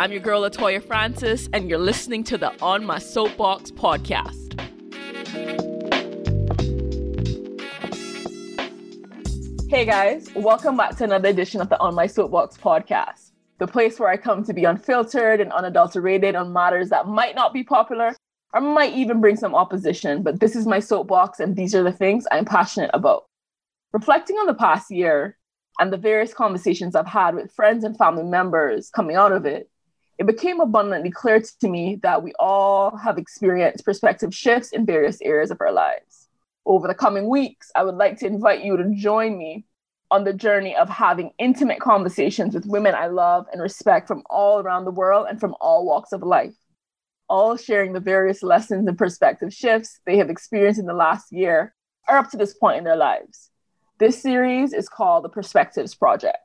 [0.00, 4.58] I'm your girl, Latoya Francis, and you're listening to the On My Soapbox podcast.
[9.68, 14.00] Hey guys, welcome back to another edition of the On My Soapbox podcast, the place
[14.00, 18.16] where I come to be unfiltered and unadulterated on matters that might not be popular
[18.54, 21.92] or might even bring some opposition, but this is my soapbox and these are the
[21.92, 23.24] things I'm passionate about.
[23.92, 25.36] Reflecting on the past year
[25.78, 29.68] and the various conversations I've had with friends and family members coming out of it,
[30.20, 35.20] it became abundantly clear to me that we all have experienced perspective shifts in various
[35.22, 36.28] areas of our lives
[36.66, 39.64] over the coming weeks, I would like to invite you to join me
[40.10, 44.60] on the journey of having intimate conversations with women I love and respect from all
[44.60, 46.54] around the world and from all walks of life,
[47.28, 51.74] all sharing the various lessons and perspective shifts they have experienced in the last year
[52.08, 53.50] or up to this point in their lives.
[53.98, 56.38] This series is called the Perspectives Project.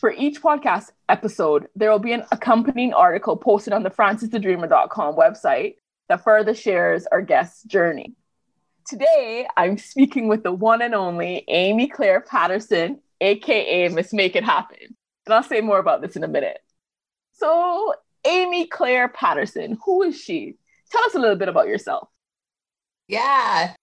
[0.00, 5.74] For each podcast episode, there will be an accompanying article posted on the francisthedreamer.com website
[6.08, 8.14] that further shares our guest's journey.
[8.86, 14.42] Today, I'm speaking with the one and only Amy Claire Patterson, aka Miss Make It
[14.42, 14.96] Happen.
[15.26, 16.60] And I'll say more about this in a minute.
[17.32, 17.92] So,
[18.24, 20.56] Amy Claire Patterson, who is she?
[20.90, 22.08] Tell us a little bit about yourself.
[23.06, 23.74] Yeah,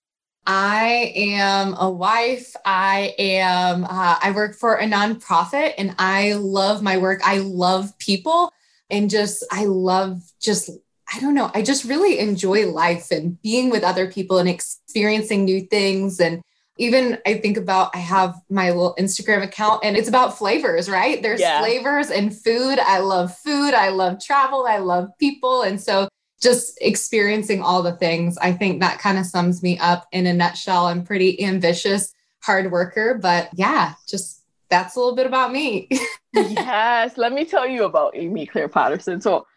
[0.48, 2.56] I am a wife.
[2.66, 7.20] I am, uh, I work for a nonprofit and I love my work.
[7.24, 8.52] I love people
[8.90, 10.70] and just, I love just
[11.14, 11.50] I don't know.
[11.54, 16.20] I just really enjoy life and being with other people and experiencing new things.
[16.20, 16.42] And
[16.78, 21.22] even I think about, I have my little Instagram account and it's about flavors, right?
[21.22, 21.60] There's yeah.
[21.60, 22.78] flavors and food.
[22.80, 23.74] I love food.
[23.74, 24.66] I love travel.
[24.68, 25.62] I love people.
[25.62, 26.10] And so
[26.42, 30.34] just experiencing all the things, I think that kind of sums me up in a
[30.34, 30.88] nutshell.
[30.88, 35.88] I'm pretty ambitious, hard worker, but yeah, just that's a little bit about me.
[36.34, 37.18] yes.
[37.18, 39.22] Let me tell you about Amy Claire Patterson.
[39.22, 39.48] So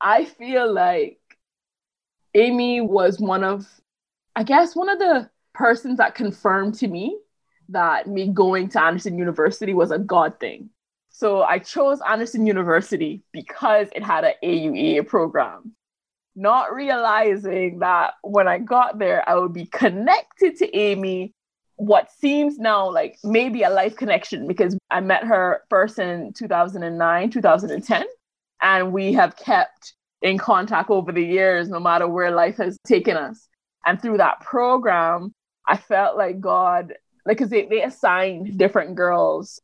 [0.00, 1.18] I feel like
[2.34, 3.66] Amy was one of,
[4.34, 7.18] I guess, one of the persons that confirmed to me
[7.70, 10.70] that me going to Anderson University was a God thing.
[11.08, 15.74] So I chose Anderson University because it had an AUEA program,
[16.36, 21.32] not realizing that when I got there, I would be connected to Amy,
[21.76, 27.30] what seems now like maybe a life connection because I met her first in 2009,
[27.30, 28.04] 2010
[28.62, 33.16] and we have kept in contact over the years, no matter where life has taken
[33.16, 33.48] us.
[33.84, 35.34] And through that program,
[35.68, 36.94] I felt like God,
[37.24, 39.60] like, because they, they assigned different girls.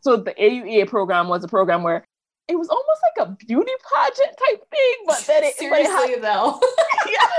[0.00, 2.04] So the AUEA program was a program where
[2.50, 6.22] it was almost like a beauty pageant type thing, but then it seriously it had,
[6.22, 6.60] though,
[7.06, 7.30] yeah,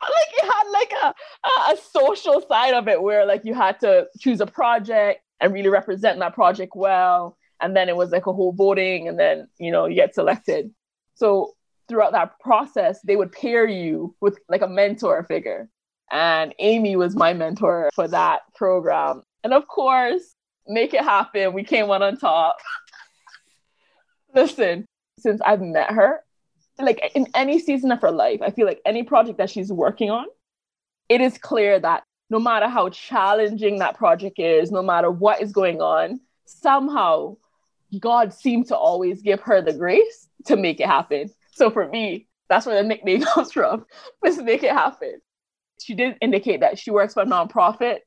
[0.00, 1.14] like it had like a,
[1.46, 5.52] a a social side of it where like you had to choose a project and
[5.52, 9.48] really represent that project well and then it was like a whole voting and then
[9.58, 10.70] you know you get selected.
[11.14, 11.54] So
[11.88, 15.68] throughout that process they would pair you with like a mentor figure.
[16.10, 19.22] And amy was my mentor for that program.
[19.42, 20.34] And of course
[20.66, 21.52] make it happen.
[21.52, 22.56] We came one on top
[24.34, 24.86] listen
[25.18, 26.20] since i've met her
[26.78, 30.10] like in any season of her life i feel like any project that she's working
[30.10, 30.26] on
[31.08, 35.52] it is clear that no matter how challenging that project is no matter what is
[35.52, 37.36] going on somehow
[38.00, 41.30] God seemed to always give her the grace to make it happen.
[41.52, 43.86] So for me, that's where the nickname comes from.
[44.22, 45.20] Let's make it happen.
[45.80, 47.98] She did indicate that she works for a nonprofit,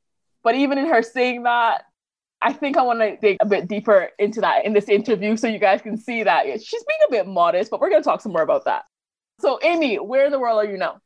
[0.43, 1.83] but even in her saying that,
[2.47, 5.47] I think I want to dig a bit deeper into that in this interview so
[5.47, 8.21] you guys can see that she's being a bit modest, but we're going to talk
[8.21, 8.85] some more about that.
[9.41, 11.01] So, Amy, where in the world are you now?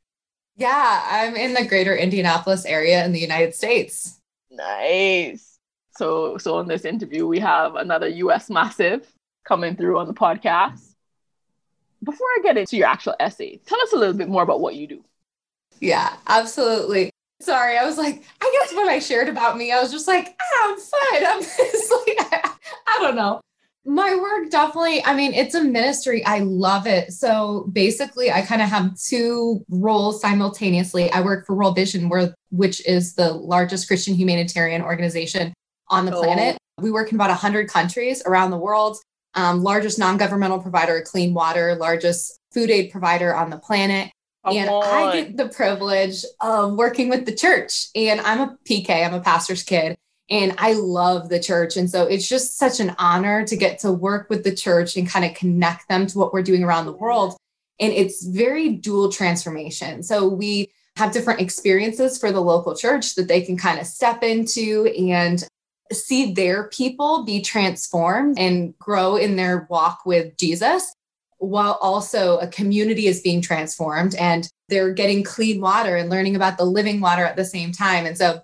[0.55, 4.19] Yeah, I'm in the greater Indianapolis area in the United States.
[4.51, 5.57] Nice.
[5.97, 9.11] So, so in this interview, we have another US massive
[9.43, 10.93] coming through on the podcast.
[12.03, 14.75] Before I get into your actual essay, tell us a little bit more about what
[14.75, 15.03] you do.
[15.79, 17.10] Yeah, absolutely.
[17.41, 20.35] Sorry, I was like, I guess when I shared about me, I was just like,
[20.39, 21.25] ah, I'm fine.
[21.25, 21.41] I'm
[21.71, 22.51] just like, I,
[22.87, 23.41] I don't know.
[23.83, 26.23] My work definitely, I mean, it's a ministry.
[26.23, 27.11] I love it.
[27.13, 31.11] So basically, I kind of have two roles simultaneously.
[31.11, 35.51] I work for World Vision, where, which is the largest Christian humanitarian organization
[35.89, 36.21] on the oh.
[36.21, 36.57] planet.
[36.79, 38.97] We work in about 100 countries around the world.
[39.33, 44.11] Um, largest non governmental provider of clean water, largest food aid provider on the planet.
[44.43, 44.83] Come and on.
[44.83, 47.87] I get the privilege of working with the church.
[47.95, 49.97] And I'm a PK, I'm a pastor's kid,
[50.29, 51.77] and I love the church.
[51.77, 55.07] And so it's just such an honor to get to work with the church and
[55.07, 57.35] kind of connect them to what we're doing around the world.
[57.79, 60.03] And it's very dual transformation.
[60.03, 64.23] So we have different experiences for the local church that they can kind of step
[64.23, 65.43] into and
[65.91, 70.93] see their people be transformed and grow in their walk with Jesus.
[71.41, 76.55] While also a community is being transformed and they're getting clean water and learning about
[76.55, 78.05] the living water at the same time.
[78.05, 78.41] And so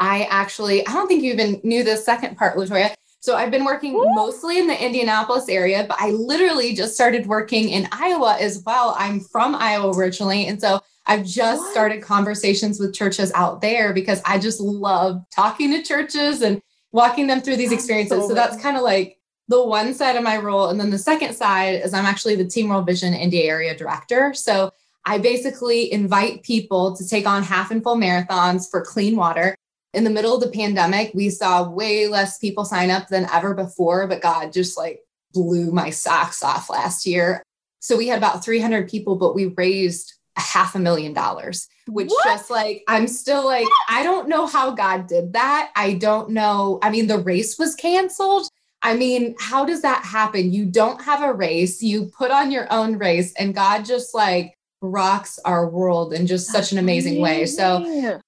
[0.00, 2.92] I actually, I don't think you even knew the second part, Latoya.
[3.20, 4.04] So I've been working Woo!
[4.14, 8.96] mostly in the Indianapolis area, but I literally just started working in Iowa as well.
[8.98, 10.46] I'm from Iowa originally.
[10.48, 11.70] And so I've just what?
[11.70, 16.60] started conversations with churches out there because I just love talking to churches and
[16.90, 18.26] walking them through these experiences.
[18.26, 19.19] So that's kind of like
[19.50, 20.68] the one side of my role.
[20.68, 24.32] And then the second side is I'm actually the Team World Vision Indy area director.
[24.32, 24.70] So
[25.04, 29.56] I basically invite people to take on half and full marathons for clean water.
[29.92, 33.52] In the middle of the pandemic, we saw way less people sign up than ever
[33.52, 35.00] before, but God just like
[35.32, 37.42] blew my socks off last year.
[37.80, 42.10] So we had about 300 people, but we raised a half a million dollars, which
[42.10, 42.24] what?
[42.24, 45.72] just like, I'm still like, I don't know how God did that.
[45.74, 46.78] I don't know.
[46.82, 48.48] I mean, the race was canceled,
[48.82, 50.52] I mean, how does that happen?
[50.52, 54.54] You don't have a race, you put on your own race, and God just like
[54.82, 57.44] rocks our world in just such an amazing way.
[57.46, 57.84] So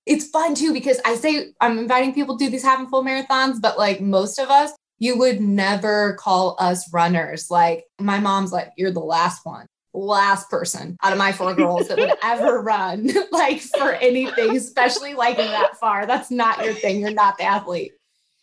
[0.07, 3.03] it's fun too because I say I'm inviting people to do these half and full
[3.03, 7.51] marathons, but like most of us, you would never call us runners.
[7.51, 11.89] Like my mom's like, you're the last one, last person out of my four girls
[11.89, 16.07] that would ever run like for anything, especially like that far.
[16.07, 17.01] That's not your thing.
[17.01, 17.93] You're not the athlete.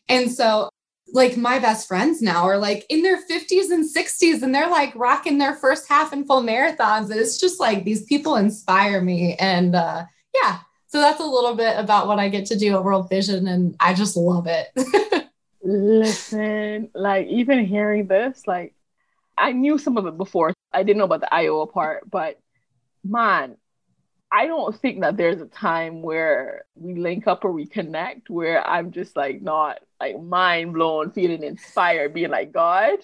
[0.09, 0.69] And so
[1.13, 4.93] like my best friends now are like in their 50s and 60s and they're like
[4.95, 9.35] rocking their first half and full marathons and it's just like these people inspire me
[9.35, 10.59] and uh yeah.
[10.87, 13.75] So that's a little bit about what i get to do at world vision and
[13.79, 14.67] i just love it.
[15.63, 18.73] Listen like even hearing this like
[19.37, 20.53] i knew some of it before.
[20.71, 22.39] I didn't know about the iowa part but
[23.03, 23.57] man
[24.31, 28.65] I don't think that there's a time where we link up or we connect where
[28.65, 32.99] I'm just like not like mind blown, feeling inspired, being like, God,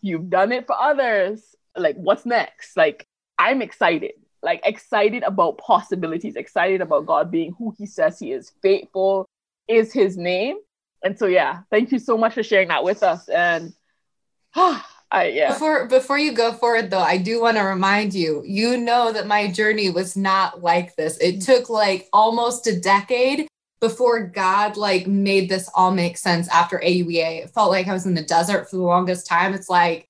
[0.00, 1.54] you've done it for others.
[1.76, 2.76] Like, what's next?
[2.76, 3.06] Like,
[3.38, 4.12] I'm excited,
[4.42, 9.28] like, excited about possibilities, excited about God being who He says He is, faithful
[9.68, 10.56] is His name.
[11.04, 13.28] And so, yeah, thank you so much for sharing that with us.
[13.28, 13.74] And,
[14.56, 15.52] ah, I, yeah.
[15.52, 19.26] Before before you go forward though, I do want to remind you, you know that
[19.26, 21.16] my journey was not like this.
[21.18, 21.46] It mm.
[21.46, 23.48] took like almost a decade
[23.80, 27.44] before God like made this all make sense after AUEA.
[27.44, 29.54] It felt like I was in the desert for the longest time.
[29.54, 30.06] It's like,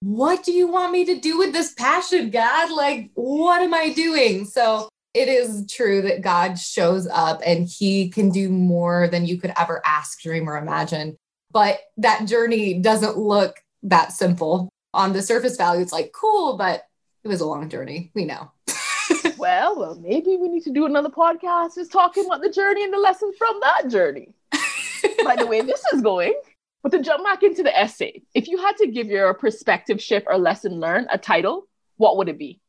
[0.00, 2.72] what do you want me to do with this passion, God?
[2.72, 4.44] Like, what am I doing?
[4.44, 9.38] So it is true that God shows up and he can do more than you
[9.38, 11.16] could ever ask, dream, or imagine.
[11.52, 14.68] But that journey doesn't look that simple.
[14.94, 16.86] On the surface value, it's like cool, but
[17.24, 18.10] it was a long journey.
[18.14, 18.50] We know.
[19.38, 22.92] well, well, maybe we need to do another podcast just talking about the journey and
[22.92, 24.34] the lessons from that journey.
[25.24, 26.34] By the way, this is going.
[26.82, 30.26] But to jump back into the essay, if you had to give your perspective shift
[30.28, 32.60] or lesson learned a title, what would it be?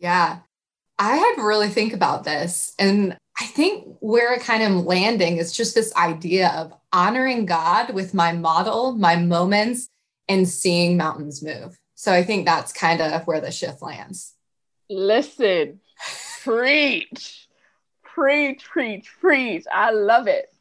[0.00, 0.40] Yeah,
[0.98, 2.74] I had to really think about this.
[2.78, 7.94] And I think where it kind of landing is just this idea of honoring God
[7.94, 9.88] with my model, my moments,
[10.28, 11.78] and seeing mountains move.
[11.94, 14.34] So I think that's kind of where the shift lands.
[14.90, 15.80] Listen,
[16.42, 17.48] preach,
[18.02, 19.64] preach, preach, preach.
[19.72, 20.52] I love it.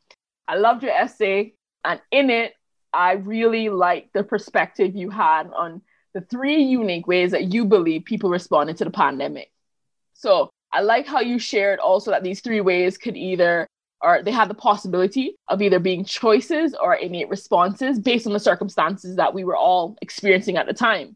[0.47, 1.53] I loved your essay.
[1.83, 2.53] And in it,
[2.93, 5.81] I really like the perspective you had on
[6.13, 9.51] the three unique ways that you believe people responded to the pandemic.
[10.13, 13.67] So I like how you shared also that these three ways could either
[14.03, 18.39] or they had the possibility of either being choices or innate responses based on the
[18.39, 21.15] circumstances that we were all experiencing at the time.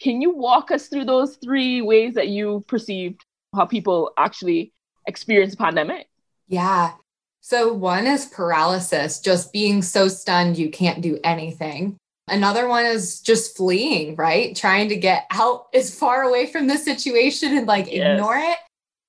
[0.00, 4.72] Can you walk us through those three ways that you perceived how people actually
[5.06, 6.08] experience the pandemic?
[6.48, 6.92] Yeah.
[7.40, 11.96] So, one is paralysis, just being so stunned you can't do anything.
[12.26, 14.56] Another one is just fleeing, right?
[14.56, 18.18] Trying to get out as far away from the situation and like yes.
[18.18, 18.56] ignore it.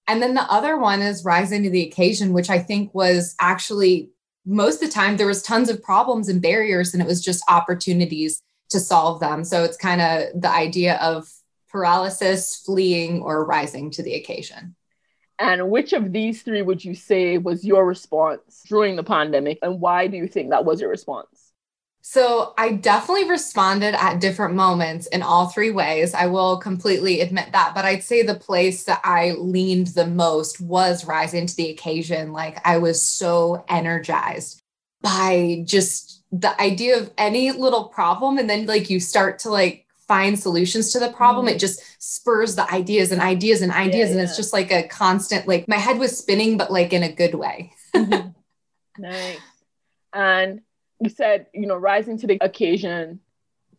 [0.07, 4.11] And then the other one is rising to the occasion, which I think was actually
[4.45, 7.43] most of the time there was tons of problems and barriers and it was just
[7.49, 9.43] opportunities to solve them.
[9.43, 11.27] So it's kind of the idea of
[11.69, 14.75] paralysis, fleeing, or rising to the occasion.
[15.39, 19.59] And which of these three would you say was your response during the pandemic?
[19.61, 21.34] And why do you think that was your response?
[22.07, 26.13] So I definitely responded at different moments in all three ways.
[26.13, 27.71] I will completely admit that.
[27.73, 32.31] But I'd say the place that I leaned the most was rising to the occasion.
[32.31, 34.61] Like I was so energized
[35.01, 38.37] by just the idea of any little problem.
[38.37, 41.47] And then like you start to like find solutions to the problem.
[41.47, 41.55] Mm-hmm.
[41.55, 44.11] It just spurs the ideas and ideas and ideas.
[44.11, 47.01] Yeah, and it's just like a constant, like my head was spinning, but like in
[47.01, 47.73] a good way.
[47.95, 48.29] mm-hmm.
[48.97, 49.39] Nice.
[50.13, 50.61] And
[50.99, 53.19] you said, you know, rising to the occasion,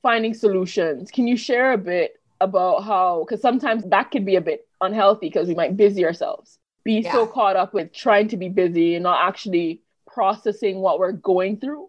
[0.02, 1.11] finding solutions.
[1.11, 5.28] Can you share a bit about how, because sometimes that could be a bit unhealthy
[5.28, 7.12] because we might busy ourselves, be Yeah.
[7.12, 11.58] so caught up with trying to be busy and not actually processing what we're going
[11.58, 11.88] through.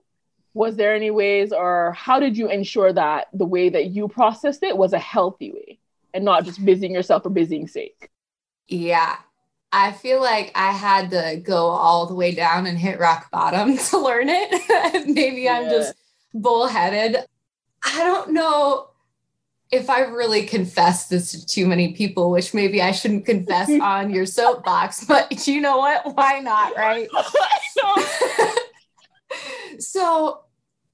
[0.54, 4.64] Was there any ways, or how did you ensure that the way that you processed
[4.64, 5.80] it was a healthy way
[6.14, 8.10] and not just busying yourself for busying sake?
[8.68, 9.18] Yeah.
[9.72, 13.78] I feel like I had to go all the way down and hit rock bottom
[13.90, 15.08] to learn it.
[15.08, 15.94] Maybe I'm just
[16.34, 17.18] bullheaded.
[17.84, 18.90] I don't know
[19.72, 24.12] if I really confessed this to too many people, which maybe I shouldn't confess on
[24.12, 26.16] your soapbox, but you know what?
[26.16, 26.76] Why not?
[26.76, 27.10] Right.
[29.80, 30.44] so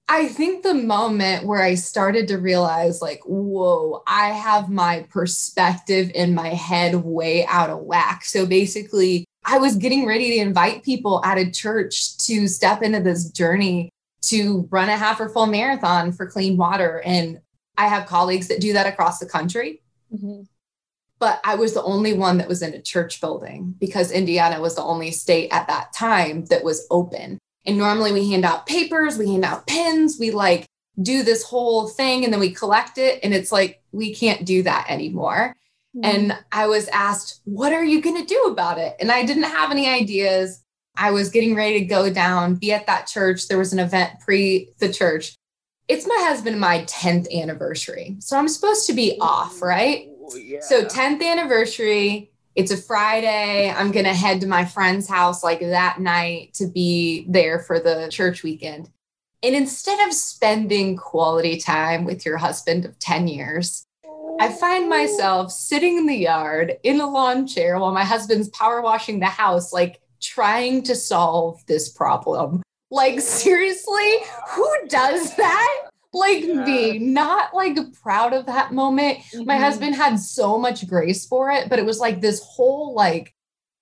[0.10, 6.12] I think the moment where I started to realize, like, whoa, I have my perspective
[6.14, 8.26] in my head way out of whack.
[8.26, 13.00] So basically, I was getting ready to invite people at a church to step into
[13.00, 13.90] this journey
[14.24, 17.02] to run a half or full marathon for clean water.
[17.04, 17.40] And
[17.78, 19.82] I have colleagues that do that across the country
[20.14, 20.48] Mhm.
[21.20, 24.76] but I was the only one that was in a church building because Indiana was
[24.76, 27.40] the only state at that time that was open.
[27.66, 30.68] And normally we hand out papers, we hand out pins, we like
[31.02, 33.20] do this whole thing and then we collect it.
[33.24, 35.56] And it's like, we can't do that anymore.
[35.94, 36.02] Hmm.
[36.04, 38.96] And I was asked, What are you going to do about it?
[39.00, 40.64] And I didn't have any ideas.
[40.96, 43.48] I was getting ready to go down, be at that church.
[43.48, 45.36] There was an event pre the church.
[45.88, 48.16] It's my husband and my 10th anniversary.
[48.20, 50.08] So I'm supposed to be off, right?
[50.08, 50.62] Ooh, yeah.
[50.62, 53.70] So 10th anniversary, it's a Friday.
[53.70, 57.80] I'm going to head to my friend's house like that night to be there for
[57.80, 58.90] the church weekend.
[59.42, 63.86] And instead of spending quality time with your husband of 10 years,
[64.40, 68.82] I find myself sitting in the yard in a lawn chair while my husband's power
[68.82, 72.64] washing the house, like trying to solve this problem.
[72.90, 74.18] Like, seriously,
[74.52, 75.90] who does that?
[76.14, 76.54] Like Yeah.
[76.64, 79.60] me, not like proud of that moment my Mhm.
[79.60, 83.34] husband had so much grace for it but it was like this whole like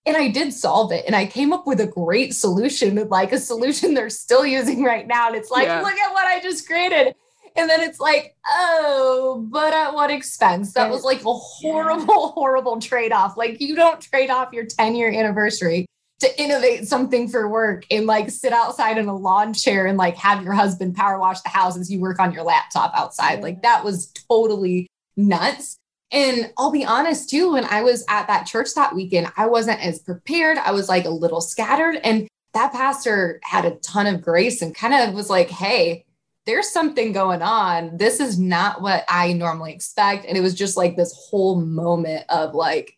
[0.05, 3.38] and i did solve it and i came up with a great solution like a
[3.39, 5.81] solution they're still using right now and it's like Yeah.
[5.81, 7.13] look at what i just created
[7.57, 12.79] and then it's like oh but at what expense that was like a horrible horrible
[12.79, 15.85] trade-off like you don't trade off your 10 year anniversary
[16.22, 20.16] to innovate something for work and like sit outside in a lawn chair and like
[20.16, 23.42] have your husband power wash the house as you work on your laptop outside.
[23.42, 24.88] Like that was totally
[25.18, 25.78] nuts.
[26.12, 29.84] And I'll be honest too, when I was at that church that weekend, I wasn't
[29.84, 30.58] as prepared.
[30.58, 32.00] I was like a little scattered.
[32.04, 36.06] And that pastor had a ton of grace and kind of was like, hey,
[36.46, 37.98] there's something going on.
[37.98, 40.25] This is not what I normally expect.
[40.25, 42.98] And it was just like this whole moment of like,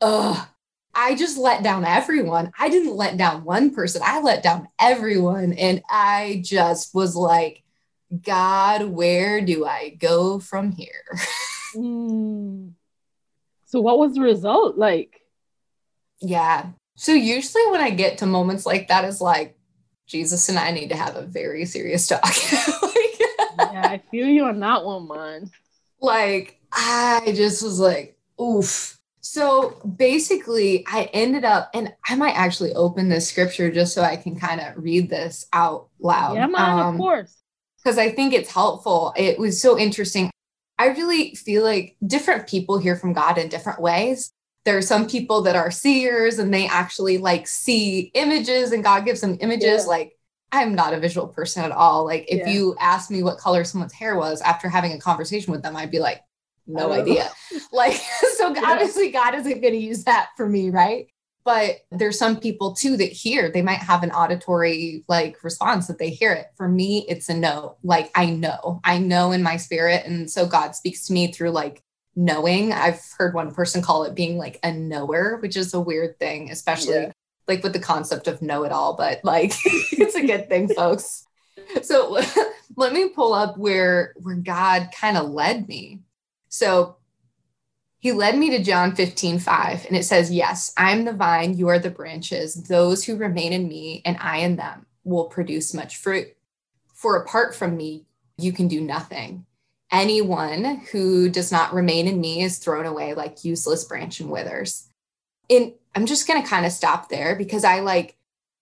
[0.00, 0.46] ugh,
[0.98, 2.50] I just let down everyone.
[2.58, 5.52] I didn't let down one person, I let down everyone.
[5.52, 7.62] And I just was like,
[8.22, 11.18] God, where do I go from here?
[11.74, 12.72] Mm.
[13.70, 15.20] So, what was the result like?
[16.20, 16.70] yeah.
[16.96, 19.56] So usually when I get to moments like that, is like,
[20.06, 22.22] Jesus and I need to have a very serious talk.
[22.82, 23.20] like,
[23.72, 25.50] yeah, I feel you on that one, man.
[26.00, 28.97] like I just was like, oof.
[29.30, 34.16] So basically, I ended up, and I might actually open this scripture just so I
[34.16, 36.36] can kind of read this out loud.
[36.36, 37.36] yeah, man, Um, of course.
[37.76, 39.12] because I think it's helpful.
[39.18, 40.30] It was so interesting.
[40.78, 44.30] I really feel like different people hear from God in different ways.
[44.64, 49.04] There are some people that are seers and they actually like see images and God
[49.04, 49.82] gives them images.
[49.84, 49.88] Yeah.
[49.88, 50.12] Like,
[50.52, 52.06] I'm not a visual person at all.
[52.06, 52.48] Like, if Yeah.
[52.54, 55.90] you asked me what color someone's hair was after having a conversation with them, I'd
[55.90, 56.22] be like,
[56.68, 57.30] no idea.
[57.72, 58.00] like,
[58.36, 58.62] so Yeah.
[58.64, 61.08] obviously, God isn't going to use that for me, right?
[61.44, 65.98] But there's some people too that hear, they might have an auditory like response that
[65.98, 66.46] they hear it.
[66.56, 67.76] For me, it's a no.
[67.82, 70.04] Like, I know, I know in my spirit.
[70.04, 71.82] And so God speaks to me through like
[72.14, 72.72] knowing.
[72.72, 76.50] I've heard one person call it being like a knower, which is a weird thing,
[76.50, 77.12] especially Yeah.
[77.46, 81.24] like with the concept of know it all, but like it's a good thing, folks.
[81.82, 82.20] So
[82.76, 86.00] let me pull up where where God kind of led me.
[86.48, 86.96] So
[87.98, 91.68] he led me to John 15, 5, and it says, Yes, I'm the vine, you
[91.68, 92.54] are the branches.
[92.54, 96.28] Those who remain in me and I in them will produce much fruit.
[96.94, 99.46] For apart from me, you can do nothing.
[99.90, 104.88] Anyone who does not remain in me is thrown away like useless branch and withers.
[105.50, 108.16] And I'm just going to kind of stop there because I like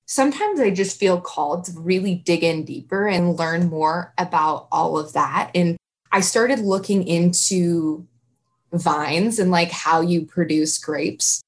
[0.07, 4.99] sometimes I just feel called to really dig in deeper and learn more about all
[4.99, 5.51] of that.
[5.55, 5.77] And
[6.17, 8.07] I started looking into
[8.73, 11.43] vines and like how you produce grapes.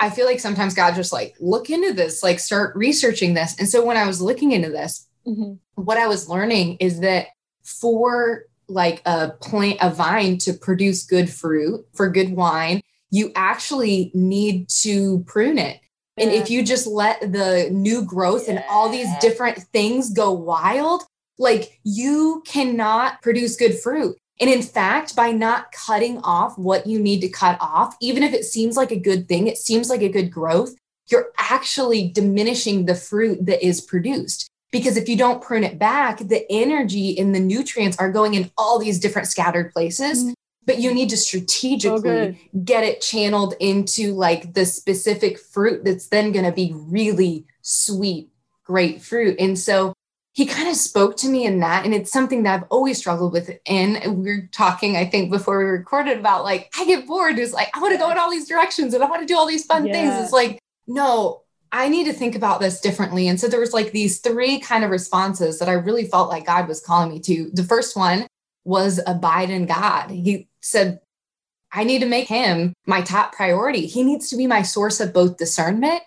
[0.00, 3.58] I feel like sometimes God just like look into this, like start researching this.
[3.58, 5.60] And so when I was looking into this, Mhm.
[5.76, 7.28] what I was learning is that
[7.62, 14.10] for like a plant, a vine to produce good fruit for good wine, you actually
[14.12, 15.80] need to prune it.
[16.18, 21.04] And if you just let the new growth and all these different things go wild,
[21.42, 24.16] like you cannot produce good fruit.
[24.40, 28.32] And in fact, by not cutting off what you need to cut off, even if
[28.32, 30.74] it seems like a good thing, it seems like a good growth,
[31.08, 34.48] you're actually diminishing the fruit that is produced.
[34.70, 38.50] Because if you don't prune it back, the energy and the nutrients are going in
[38.56, 40.24] all these different scattered places.
[40.24, 40.32] Mm-hmm
[40.64, 46.08] but you need to strategically so get it channeled into like the specific fruit that's
[46.08, 48.28] then going to be really sweet,
[48.64, 49.36] great fruit.
[49.40, 49.92] And so
[50.34, 51.84] he kind of spoke to me in that.
[51.84, 53.50] And it's something that I've always struggled with.
[53.66, 57.38] And we are talking, I think, before we recorded about like, I get bored.
[57.38, 59.36] It's like, I want to go in all these directions and I want to do
[59.36, 59.92] all these fun yeah.
[59.92, 60.24] things.
[60.24, 63.28] It's like, no, I need to think about this differently.
[63.28, 66.46] And so there was like these three kind of responses that I really felt like
[66.46, 67.50] God was calling me to.
[67.52, 68.26] The first one
[68.64, 70.10] was abide in God.
[70.10, 71.00] He said,
[71.70, 73.86] I need to make him my top priority.
[73.86, 76.02] He needs to be my source of both discernment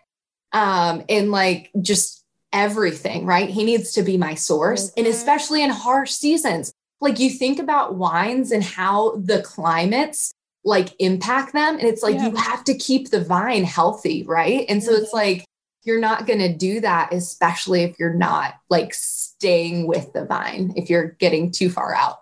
[0.51, 2.24] um, and like just
[2.55, 3.49] everything, right?
[3.49, 4.91] He needs to be my source.
[4.95, 10.33] And especially in harsh seasons, like you think about wines and how the climates
[10.63, 11.77] like impact them.
[11.77, 12.29] And it's like yeah.
[12.29, 14.65] you have to keep the vine healthy, right?
[14.69, 15.17] And so it's mm-hmm.
[15.17, 15.45] like,
[15.83, 20.73] you're not going to do that, especially if you're not like staying with the vine,
[20.75, 22.21] if you're getting too far out.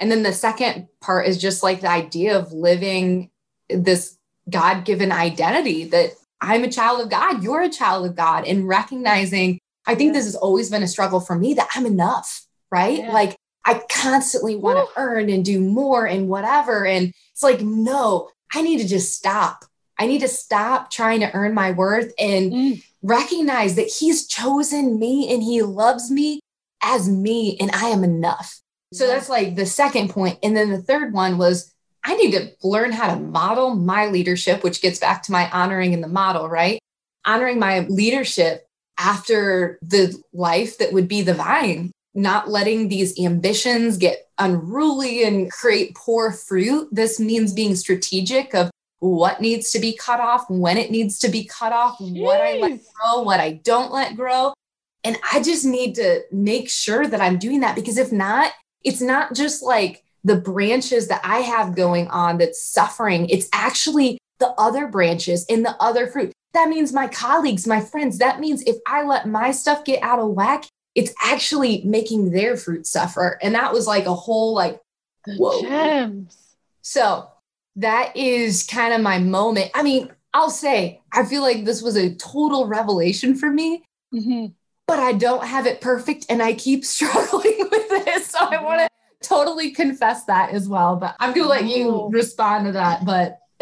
[0.00, 3.30] And then the second part is just like the idea of living
[3.68, 4.18] this
[4.50, 6.10] God given identity that
[6.40, 10.12] I'm a child of God, you're a child of God, and recognizing, I think yeah.
[10.14, 12.98] this has always been a struggle for me that I'm enough, right?
[12.98, 13.12] Yeah.
[13.12, 16.86] Like I constantly want to earn and do more and whatever.
[16.86, 19.64] And it's like, no, I need to just stop.
[19.98, 22.84] I need to stop trying to earn my worth and mm.
[23.02, 26.40] recognize that He's chosen me and He loves me
[26.82, 28.60] as me, and I am enough.
[28.92, 30.38] So that's like the second point.
[30.42, 31.72] And then the third one was
[32.04, 35.94] I need to learn how to model my leadership, which gets back to my honoring
[35.94, 36.78] in the model, right?
[37.24, 38.68] Honoring my leadership
[38.98, 45.50] after the life that would be the vine, not letting these ambitions get unruly and
[45.50, 46.88] create poor fruit.
[46.92, 51.28] This means being strategic of what needs to be cut off, when it needs to
[51.28, 52.22] be cut off, Jeez.
[52.22, 54.54] what I let grow, what I don't let grow.
[55.02, 58.52] And I just need to make sure that I'm doing that because if not,
[58.82, 64.18] it's not just like the branches that I have going on that's suffering, it's actually
[64.38, 66.32] the other branches in the other fruit.
[66.52, 68.18] That means my colleagues, my friends.
[68.18, 72.56] That means if I let my stuff get out of whack, it's actually making their
[72.56, 73.38] fruit suffer.
[73.42, 74.80] And that was like a whole like,
[75.26, 75.62] the whoa.
[75.62, 76.36] Gems.
[76.82, 77.28] So
[77.76, 79.70] that is kind of my moment.
[79.74, 83.84] I mean, I'll say, I feel like this was a total revelation for me.
[84.12, 84.46] Mm-hmm
[84.86, 88.24] but I don't have it perfect and I keep struggling with it.
[88.24, 88.88] So I want to
[89.26, 90.96] totally confess that as well.
[90.96, 93.04] But I'm going to let you respond to that.
[93.04, 93.38] But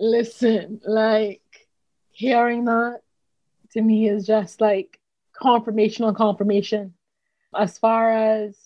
[0.00, 1.42] listen, like
[2.10, 3.00] hearing that
[3.72, 4.98] to me is just like
[5.32, 6.94] confirmation on confirmation.
[7.56, 8.56] As far as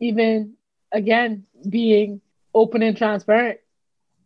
[0.00, 0.54] even
[0.92, 2.20] again being
[2.54, 3.60] open and transparent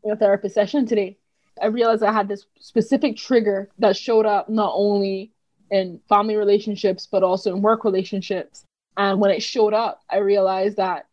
[0.03, 1.19] in a therapist session today,
[1.61, 5.33] I realized I had this specific trigger that showed up not only
[5.71, 8.65] in family relationships, but also in work relationships.
[8.97, 11.07] And when it showed up, I realized that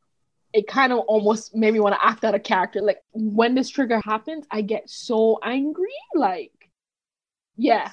[0.54, 2.82] it kind of almost made me want to act out a character.
[2.82, 5.94] Like when this trigger happens, I get so angry.
[6.14, 6.70] Like,
[7.56, 7.92] yeah.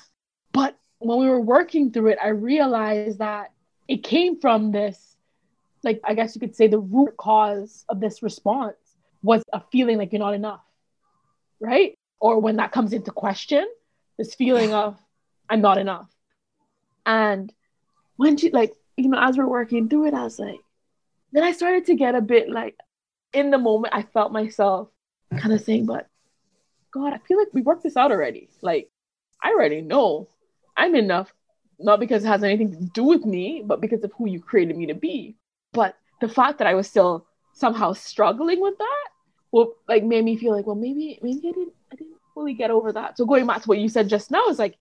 [0.53, 3.53] But when we were working through it, I realized that
[3.87, 5.17] it came from this,
[5.85, 8.77] like, I guess you could say the root cause of this response
[9.23, 10.65] was a feeling like you're not enough,
[11.61, 11.95] right?
[12.21, 13.67] Or when that comes into question,
[14.17, 14.99] this feeling of
[15.49, 16.11] I'm not enough.
[17.07, 17.53] And
[18.17, 20.59] when she like, you know, as we're working through it, I was like,
[21.33, 22.77] then I started to get a bit like
[23.33, 24.89] in the moment I felt myself
[25.37, 26.07] kind of saying, but
[26.91, 28.49] God, I feel like we worked this out already.
[28.63, 28.91] Like,
[29.43, 30.29] I already know
[30.77, 31.33] I'm enough,
[31.79, 34.77] not because it has anything to do with me, but because of who you created
[34.77, 35.37] me to be.
[35.73, 39.09] But the fact that I was still somehow struggling with that,
[39.53, 42.71] well, like made me feel like, well, maybe, maybe I didn't, I didn't fully get
[42.71, 43.17] over that.
[43.19, 44.77] So going back to what you said just now is like,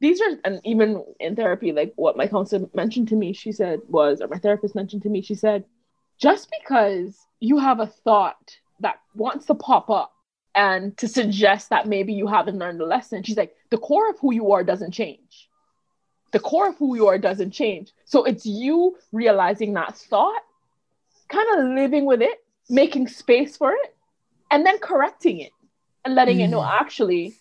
[0.00, 3.80] these are and even in therapy like what my counselor mentioned to me she said
[3.88, 5.64] was or my therapist mentioned to me she said
[6.18, 10.12] just because you have a thought that wants to pop up
[10.54, 14.18] and to suggest that maybe you haven't learned a lesson she's like the core of
[14.20, 15.48] who you are doesn't change
[16.32, 20.42] the core of who you are doesn't change so it's you realizing that thought
[21.28, 23.94] kind of living with it making space for it
[24.50, 25.52] and then correcting it
[26.04, 26.44] and letting mm.
[26.44, 26.80] it know mm.
[26.80, 27.34] actually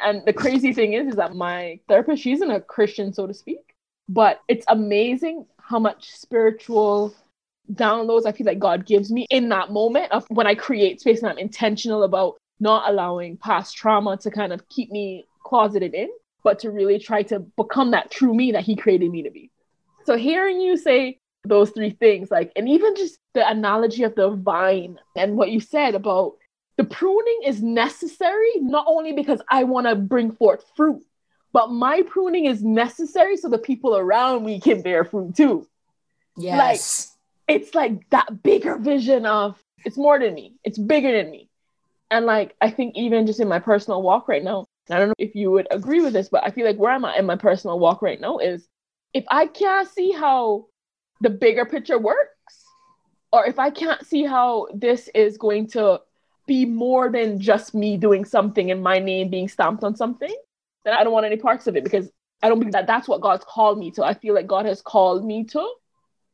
[0.00, 3.34] and the crazy thing is, is that my therapist, she's in a Christian, so to
[3.34, 3.74] speak,
[4.08, 7.14] but it's amazing how much spiritual
[7.72, 11.20] downloads I feel like God gives me in that moment of when I create space
[11.20, 16.08] and I'm intentional about not allowing past trauma to kind of keep me closeted in,
[16.42, 19.50] but to really try to become that true me that He created me to be.
[20.04, 24.30] So hearing you say those three things, like, and even just the analogy of the
[24.30, 26.34] vine and what you said about
[26.76, 31.02] the pruning is necessary, not only because I want to bring forth fruit,
[31.52, 35.66] but my pruning is necessary so the people around me can bear fruit too.
[36.36, 36.58] Yes.
[36.58, 37.17] Like,
[37.48, 41.48] it's like that bigger vision of it's more than me, it's bigger than me.
[42.10, 45.14] And like, I think even just in my personal walk right now, I don't know
[45.18, 47.36] if you would agree with this, but I feel like where I'm at in my
[47.36, 48.66] personal walk right now is
[49.12, 50.66] if I can't see how
[51.20, 52.32] the bigger picture works,
[53.32, 56.00] or if I can't see how this is going to
[56.46, 60.34] be more than just me doing something and my name being stamped on something,
[60.84, 62.10] then I don't want any parts of it because
[62.42, 64.04] I don't believe that that's what God's called me to.
[64.04, 65.70] I feel like God has called me to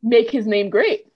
[0.05, 1.07] make his name great,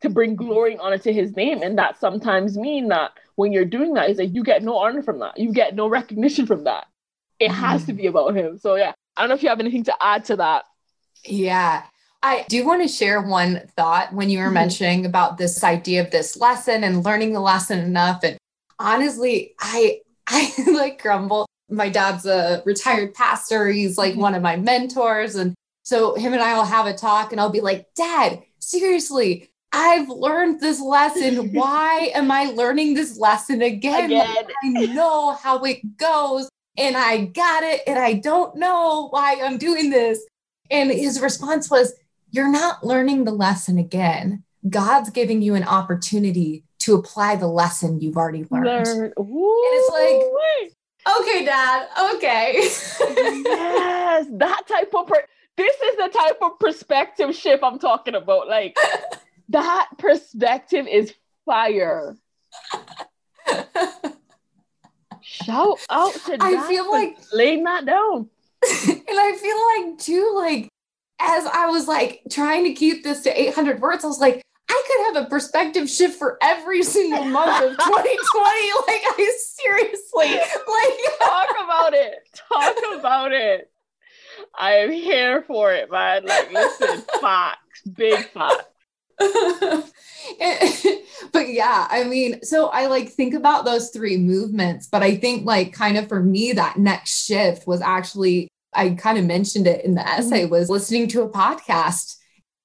[0.00, 1.62] to bring glory and honor to his name.
[1.62, 5.02] And that sometimes mean that when you're doing that, is like you get no honor
[5.02, 5.38] from that.
[5.38, 6.86] You get no recognition from that.
[7.38, 8.58] It has to be about him.
[8.58, 10.64] So yeah, I don't know if you have anything to add to that.
[11.24, 11.84] Yeah.
[12.22, 14.54] I do want to share one thought when you were mm-hmm.
[14.54, 18.24] mentioning about this idea of this lesson and learning the lesson enough.
[18.24, 18.36] And
[18.78, 21.46] honestly, I I like grumble.
[21.70, 23.68] My dad's a retired pastor.
[23.68, 24.22] He's like mm-hmm.
[24.22, 25.36] one of my mentors.
[25.36, 25.54] And
[25.88, 30.10] so him and I will have a talk and I'll be like, Dad, seriously, I've
[30.10, 31.50] learned this lesson.
[31.54, 34.04] Why am I learning this lesson again?
[34.04, 34.34] again.
[34.36, 39.40] Like, I know how it goes and I got it and I don't know why
[39.42, 40.20] I'm doing this.
[40.70, 41.94] And his response was,
[42.32, 44.44] You're not learning the lesson again.
[44.68, 48.66] God's giving you an opportunity to apply the lesson you've already learned.
[48.66, 49.04] Learn.
[49.04, 52.52] And it's like, okay, dad, okay.
[52.60, 55.24] yes, that type of per-
[55.58, 58.48] this is the type of perspective shift I'm talking about.
[58.48, 58.76] Like
[59.50, 61.12] that perspective is
[61.44, 62.16] fire.
[65.20, 68.30] Shout out to I feel like laying that down.
[68.88, 70.68] and I feel like too, like
[71.20, 74.82] as I was like trying to keep this to 800 words, I was like, I
[74.86, 77.92] could have a perspective shift for every single month of 2020.
[78.86, 80.30] like, I seriously,
[80.68, 82.28] like, talk about it.
[82.34, 83.70] Talk about it.
[84.58, 86.24] I am here for it, man.
[86.24, 88.64] Like, listen, facts, big facts.
[91.32, 95.44] but yeah, I mean, so I like think about those three movements, but I think
[95.44, 99.84] like kind of for me, that next shift was actually, I kind of mentioned it
[99.84, 100.52] in the essay, mm-hmm.
[100.52, 102.18] was listening to a podcast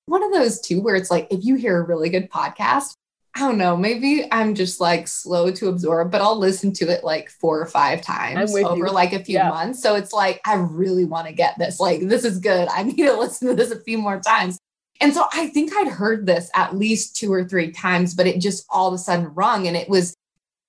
[0.05, 2.93] one of those two where it's like if you hear a really good podcast
[3.35, 7.03] I don't know, maybe I'm just like slow to absorb, but I'll listen to it
[7.03, 8.91] like four or five times over you.
[8.91, 9.49] like a few yeah.
[9.49, 9.81] months.
[9.81, 11.79] So it's like, I really want to get this.
[11.79, 12.67] Like, this is good.
[12.67, 14.59] I need to listen to this a few more times.
[15.01, 18.39] And so I think I'd heard this at least two or three times, but it
[18.39, 19.67] just all of a sudden rung.
[19.67, 20.15] And it was,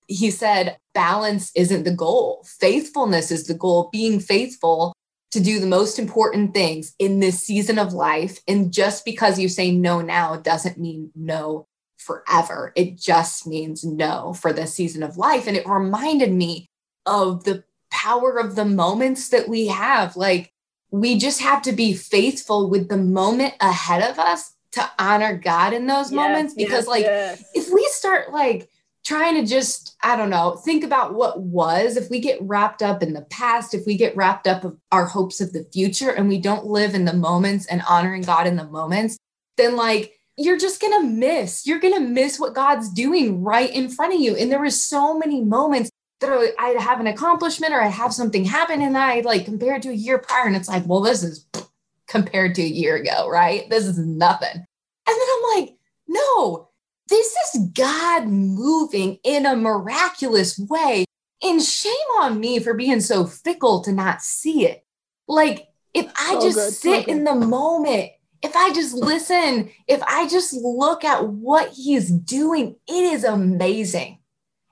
[0.08, 3.90] he said, balance isn't the goal, faithfulness is the goal.
[3.92, 4.94] Being faithful
[5.32, 8.38] to do the most important things in this season of life.
[8.48, 11.66] And just because you say no now doesn't mean no
[12.04, 12.72] forever.
[12.76, 15.46] It just means no for this season of life.
[15.46, 16.68] And it reminded me
[17.06, 20.16] of the power of the moments that we have.
[20.16, 20.52] Like,
[20.90, 25.72] we just have to be faithful with the moment ahead of us to honor God
[25.72, 26.54] in those yes, moments.
[26.54, 27.44] Because, yes, like, yes.
[27.54, 28.68] if we start like
[29.04, 31.96] trying to just, I don't know, think about what was.
[31.96, 35.04] If we get wrapped up in the past, if we get wrapped up of our
[35.04, 38.56] hopes of the future and we don't live in the moments and honoring God in
[38.56, 39.18] the moments,
[39.56, 41.66] then like you're just going to miss.
[41.66, 44.36] You're going to miss what God's doing right in front of you.
[44.36, 48.44] And there were so many moments that I have an accomplishment or I have something
[48.44, 51.46] happen and I like compared to a year prior and it's like, well, this is
[52.08, 53.68] compared to a year ago, right?
[53.70, 54.54] This is nothing.
[54.54, 54.66] And
[55.06, 55.76] then I'm like,
[56.08, 56.68] no,
[57.08, 61.04] this is God moving in a miraculous way.
[61.42, 64.84] And shame on me for being so fickle to not see it.
[65.28, 68.10] Like, if I so just good, sit so in the moment,
[68.44, 74.18] if I just listen, if I just look at what he's doing, it is amazing.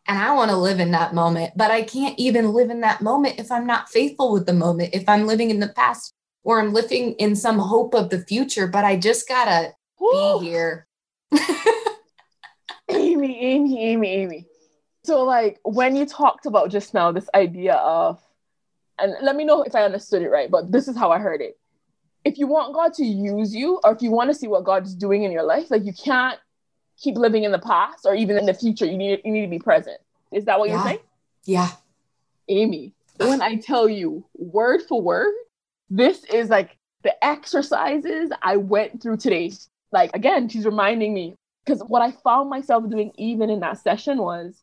[0.07, 3.01] And I want to live in that moment, but I can't even live in that
[3.01, 6.13] moment if I'm not faithful with the moment, if I'm living in the past
[6.45, 10.39] or I'm living in some hope of the future, but I just got to be
[10.43, 10.87] here.
[12.91, 14.47] Amy, Amy, Amy, Amy.
[15.05, 18.21] So, like, when you talked about just now this idea of,
[18.99, 21.41] and let me know if I understood it right, but this is how I heard
[21.41, 21.57] it.
[22.25, 24.95] If you want God to use you, or if you want to see what God's
[24.95, 26.39] doing in your life, like, you can't
[27.01, 28.87] keep living in the past or even in the future.
[28.87, 29.99] You need you need to be present.
[30.31, 30.77] Is that what yeah.
[30.77, 30.99] you're saying?
[31.45, 31.71] Yeah.
[32.49, 35.33] Amy, when I tell you word for word,
[35.91, 39.53] this is like the exercises I went through today.
[39.91, 44.19] Like again, she's reminding me Because what I found myself doing even in that session
[44.19, 44.63] was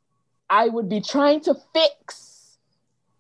[0.49, 2.57] I would be trying to fix.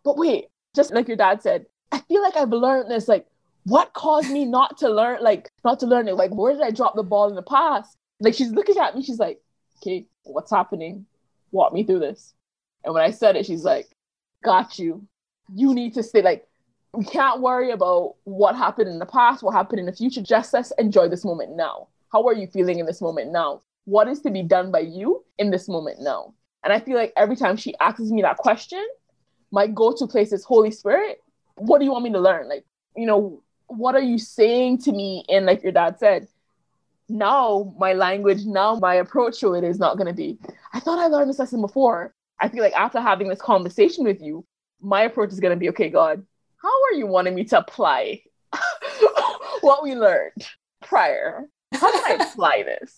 [0.03, 3.07] But wait, just like your dad said, I feel like I've learned this.
[3.07, 3.25] Like,
[3.69, 6.15] what caused me not to learn, like, not to learn it?
[6.15, 7.95] Like, where did I drop the ball in the past?
[8.19, 9.39] Like, she's looking at me, she's like,
[9.77, 11.05] okay, what's happening?
[11.51, 12.33] Walk me through this.
[12.83, 13.87] And when I said it, she's like,
[14.43, 15.07] got you.
[15.53, 16.47] You need to stay, like,
[16.93, 20.21] we can't worry about what happened in the past, what happened in the future.
[20.21, 21.87] Just let's enjoy this moment now.
[22.11, 23.61] How are you feeling in this moment now?
[23.85, 26.33] What is to be done by you in this moment now?
[26.63, 28.85] And I feel like every time she asks me that question,
[29.51, 31.21] my go-to place is Holy Spirit.
[31.55, 32.49] What do you want me to learn?
[32.49, 35.23] Like, you know, what are you saying to me?
[35.29, 36.27] And like your dad said,
[37.07, 40.37] now my language, now my approach to it is not going to be,
[40.73, 42.13] I thought I learned this lesson before.
[42.39, 44.45] I feel like after having this conversation with you,
[44.81, 46.25] my approach is going to be, okay, God,
[46.61, 48.21] how are you wanting me to apply
[49.61, 50.47] what we learned
[50.81, 51.45] prior?
[51.73, 52.95] How do I apply this?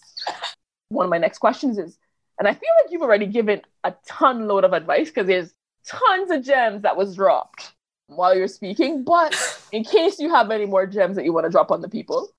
[0.89, 1.97] One of my next questions is,
[2.39, 5.53] and I feel like you've already given a ton load of advice because there's
[5.85, 7.73] tons of gems that was dropped
[8.15, 9.03] while you're speaking.
[9.03, 9.35] But
[9.71, 12.29] in case you have any more gems that you want to drop on the people,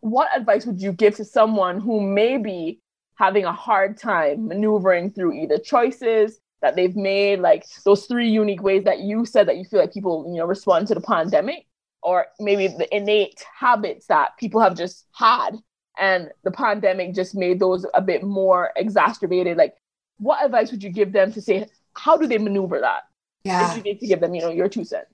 [0.00, 2.80] what advice would you give to someone who may be
[3.16, 8.62] having a hard time maneuvering through either choices that they've made, like those three unique
[8.62, 11.66] ways that you said that you feel like people, you know, respond to the pandemic,
[12.02, 15.56] or maybe the innate habits that people have just had
[15.98, 19.56] and the pandemic just made those a bit more exacerbated.
[19.56, 19.74] Like,
[20.18, 23.02] what advice would you give them to say, how do they maneuver that?
[23.44, 23.70] Yeah.
[23.70, 25.13] If you need to give them, you know, your two cents.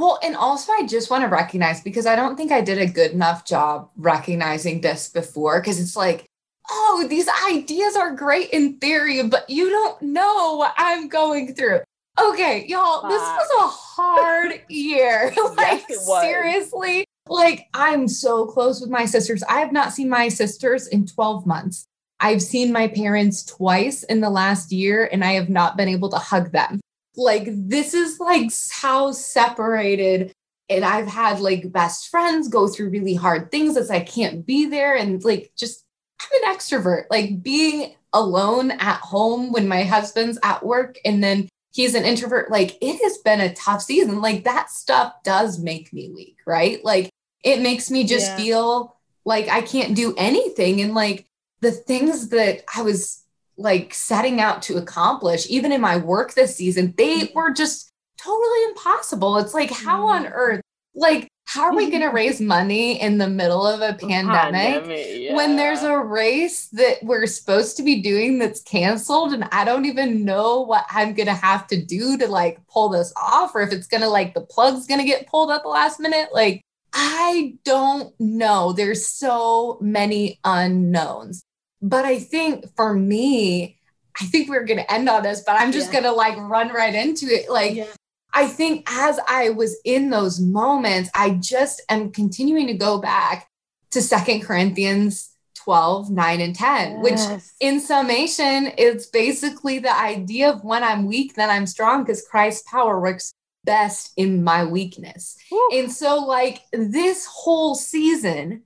[0.00, 2.86] Well, and also I just want to recognize because I don't think I did a
[2.86, 6.26] good enough job recognizing this before because it's like
[6.70, 11.80] oh, these ideas are great in theory, but you don't know what I'm going through.
[12.18, 15.32] Okay, y'all, this was a hard year.
[15.56, 19.42] like, yes, seriously, like, I'm so close with my sisters.
[19.44, 21.86] I have not seen my sisters in 12 months.
[22.18, 26.10] I've seen my parents twice in the last year, and I have not been able
[26.10, 26.80] to hug them.
[27.20, 30.32] Like, this is like how separated
[30.70, 34.66] and I've had like best friends go through really hard things as I can't be
[34.66, 35.84] there and like just
[36.20, 37.04] I'm an extrovert.
[37.10, 42.50] Like being alone at home when my husband's at work and then he's an introvert,
[42.50, 44.20] like it has been a tough season.
[44.20, 46.84] Like that stuff does make me weak, right?
[46.84, 47.10] Like
[47.42, 48.36] it makes me just yeah.
[48.36, 50.80] feel like I can't do anything.
[50.80, 51.26] And like
[51.60, 53.19] the things that I was
[53.60, 57.38] like setting out to accomplish, even in my work this season, they mm-hmm.
[57.38, 59.38] were just totally impossible.
[59.38, 60.32] It's like, how on mm-hmm.
[60.34, 60.60] earth?
[60.94, 65.06] Like how are we going to raise money in the middle of a pandemic, pandemic
[65.10, 65.34] yeah.
[65.34, 69.86] when there's a race that we're supposed to be doing that's canceled and I don't
[69.86, 73.62] even know what I'm going to have to do to like pull this off or
[73.62, 76.28] if it's going to like the plug's going to get pulled at the last minute
[76.32, 81.44] like I don't know there's so many unknowns
[81.82, 83.78] but I think for me
[84.20, 86.00] I think we're going to end on this but I'm just yeah.
[86.00, 87.86] going to like run right into it like yeah.
[88.32, 93.48] I think as I was in those moments, I just am continuing to go back
[93.90, 97.02] to Second Corinthians 12, 9, and 10, yes.
[97.02, 102.26] which in summation, it's basically the idea of when I'm weak, then I'm strong because
[102.26, 103.32] Christ's power works
[103.64, 105.36] best in my weakness.
[105.50, 105.68] Woo.
[105.74, 108.62] And so, like this whole season,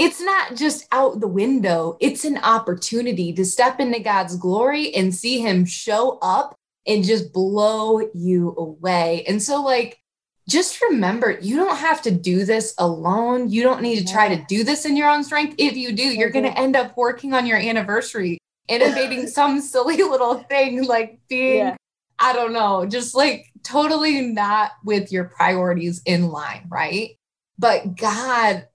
[0.00, 5.14] it's not just out the window, it's an opportunity to step into God's glory and
[5.14, 9.24] see Him show up and just blow you away.
[9.28, 10.00] And so, like,
[10.48, 13.50] just remember you don't have to do this alone.
[13.50, 15.56] You don't need to try to do this in your own strength.
[15.58, 19.98] If you do, you're going to end up working on your anniversary, innovating some silly
[19.98, 21.76] little thing like being, yeah.
[22.18, 27.18] I don't know, just like totally not with your priorities in line, right?
[27.58, 28.66] But God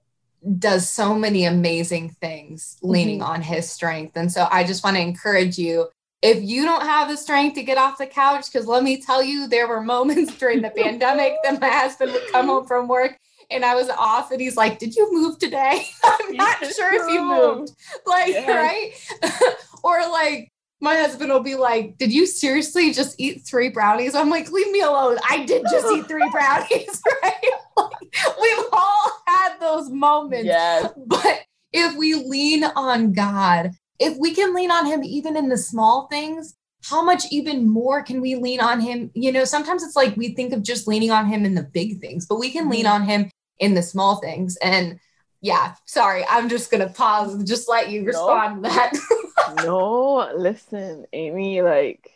[0.58, 3.30] does so many amazing things leaning mm-hmm.
[3.30, 4.16] on his strength.
[4.16, 5.88] And so I just want to encourage you
[6.22, 9.22] if you don't have the strength to get off the couch, because let me tell
[9.22, 13.18] you, there were moments during the pandemic that my husband would come home from work
[13.50, 17.12] and I was off, and he's like, "Did you move today?" I'm not sure if
[17.12, 17.72] you moved,
[18.06, 18.92] like right,
[19.84, 24.30] or like my husband will be like, "Did you seriously just eat three brownies?" I'm
[24.30, 25.18] like, "Leave me alone.
[25.28, 27.34] I did just eat three brownies." right?
[27.76, 30.92] Like, we've all had those moments, yes.
[31.06, 31.40] but
[31.72, 36.06] if we lean on God if we can lean on him even in the small
[36.08, 39.10] things, how much even more can we lean on him?
[39.14, 42.00] You know, sometimes it's like we think of just leaning on him in the big
[42.00, 43.02] things, but we can lean mm-hmm.
[43.02, 44.56] on him in the small things.
[44.58, 45.00] And
[45.40, 48.92] yeah, sorry, I'm just gonna pause and just let you respond to that.
[49.64, 52.10] no, listen, Amy, like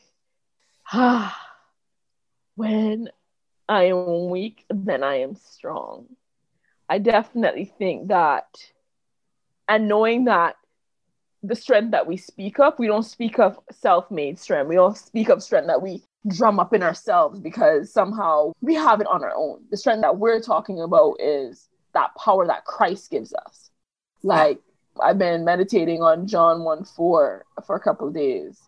[2.54, 3.10] when
[3.68, 6.06] I am weak, then I am strong.
[6.90, 8.46] I definitely think that,
[9.66, 10.56] and knowing that
[11.42, 12.78] the strength that we speak of.
[12.78, 14.68] We don't speak of self made strength.
[14.68, 19.00] We don't speak of strength that we drum up in ourselves because somehow we have
[19.00, 19.64] it on our own.
[19.70, 23.70] The strength that we're talking about is that power that Christ gives us.
[24.22, 24.60] Like,
[25.02, 28.60] I've been meditating on John 1 4 for a couple days.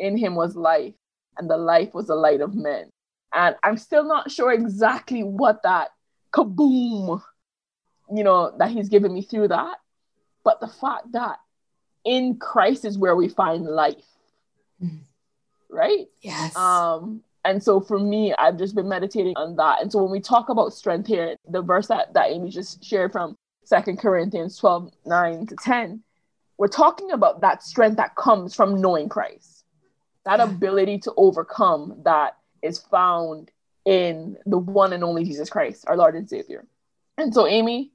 [0.00, 0.94] In him was life,
[1.38, 2.90] and the life was the light of men.
[3.32, 5.90] And I'm still not sure exactly what that
[6.32, 7.22] kaboom,
[8.12, 9.76] you know, that he's given me through that.
[10.44, 11.38] But the fact that
[12.04, 14.06] in Christ is where we find life.
[14.82, 14.96] Mm-hmm.
[15.68, 16.06] Right?
[16.22, 16.56] Yes.
[16.56, 19.82] Um, and so for me, I've just been meditating on that.
[19.82, 23.12] And so when we talk about strength here, the verse that, that Amy just shared
[23.12, 26.02] from Second Corinthians 12, 9 to 10,
[26.58, 29.64] we're talking about that strength that comes from knowing Christ.
[30.24, 33.50] That ability to overcome that is found
[33.84, 36.66] in the one and only Jesus Christ, our Lord and Savior.
[37.18, 37.92] And so, Amy,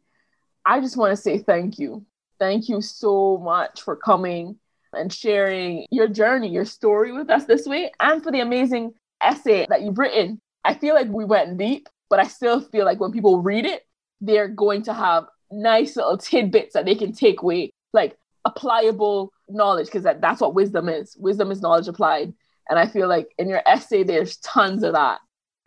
[0.65, 2.05] I just want to say thank you
[2.41, 4.55] Thank you so much for coming
[4.93, 9.67] and sharing your journey, your story with us this week, and for the amazing essay
[9.69, 10.41] that you've written.
[10.65, 13.83] I feel like we went deep, but I still feel like when people read it,
[14.21, 19.85] they're going to have nice little tidbits that they can take away, like applicable knowledge,
[19.85, 21.15] because that, that's what wisdom is.
[21.19, 22.33] Wisdom is knowledge applied.
[22.67, 25.19] And I feel like in your essay, there's tons of that.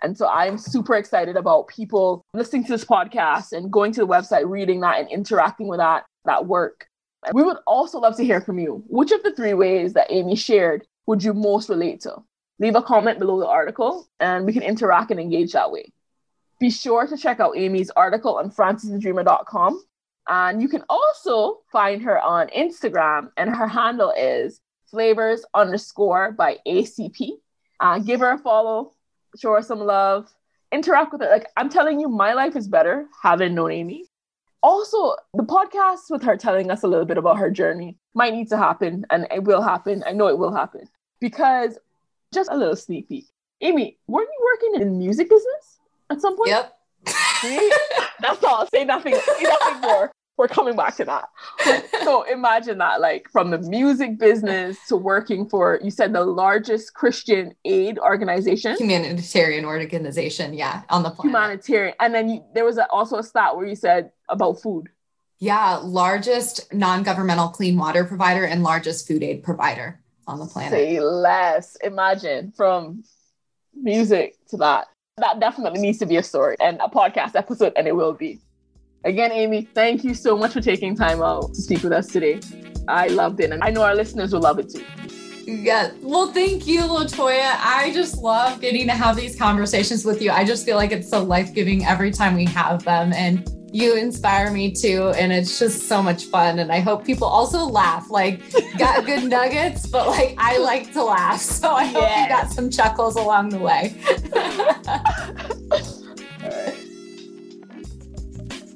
[0.03, 4.07] And so I'm super excited about people listening to this podcast and going to the
[4.07, 6.87] website, reading that, and interacting with that that work.
[7.33, 8.83] We would also love to hear from you.
[8.87, 12.17] Which of the three ways that Amy shared would you most relate to?
[12.59, 15.93] Leave a comment below the article and we can interact and engage that way.
[16.61, 19.83] Be sure to check out Amy's article on francesthedreamer.com.
[20.29, 26.59] And you can also find her on Instagram, and her handle is flavors underscore by
[26.67, 27.33] ACP.
[27.81, 28.93] Uh, give her a follow,
[29.37, 30.33] show her some love,
[30.73, 31.31] interact with her.
[31.31, 34.07] Like I'm telling you, my life is better having known Amy.
[34.63, 38.49] Also the podcast with her telling us a little bit about her journey might need
[38.49, 40.03] to happen and it will happen.
[40.07, 40.89] I know it will happen.
[41.21, 41.79] Because
[42.33, 43.27] just a little sneak peek.
[43.61, 45.79] Amy weren't you working in music business
[46.11, 46.51] at some point?
[46.51, 46.77] Yep.
[48.21, 48.67] That's all.
[48.69, 49.15] Say nothing.
[49.15, 51.29] Say nothing more we're coming back to that.
[52.03, 56.95] so imagine that, like from the music business to working for, you said the largest
[56.95, 61.31] Christian aid organization, humanitarian organization, yeah, on the planet.
[61.31, 64.89] Humanitarian, and then you, there was a, also a stat where you said about food.
[65.39, 70.73] Yeah, largest non-governmental clean water provider and largest food aid provider on the planet.
[70.73, 71.77] Say less.
[71.77, 73.05] Imagine from
[73.75, 74.89] music to that.
[75.19, 78.41] That definitely needs to be a story and a podcast episode, and it will be.
[79.05, 82.41] Again, Amy, thank you so much for taking time out to speak with us today.
[82.89, 84.85] I loved it, and I know our listeners will love it too.
[85.47, 85.91] Yeah.
[86.01, 87.57] Well, thank you, Latoya.
[87.61, 90.31] I just love getting to have these conversations with you.
[90.31, 93.13] I just feel like it's so life giving every time we have them.
[93.13, 95.13] And you inspire me too.
[95.19, 96.61] And it's just so much fun.
[96.61, 98.11] And I hope people also laugh.
[98.11, 98.41] Like,
[98.79, 101.41] got good nuggets, but like, I like to laugh.
[101.41, 102.23] So I hope yes.
[102.23, 103.95] you got some chuckles along the way.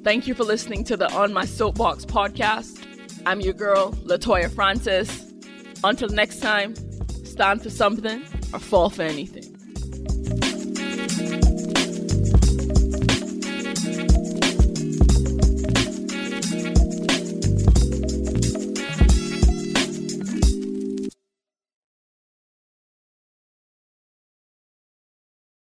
[0.03, 2.85] Thank you for listening to the On My Soapbox podcast.
[3.25, 5.33] I'm your girl, Latoya Francis.
[5.83, 6.73] Until next time,
[7.25, 9.58] stand for something or fall for anything.